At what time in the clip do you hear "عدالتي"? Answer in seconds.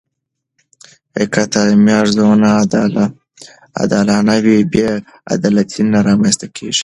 5.33-5.81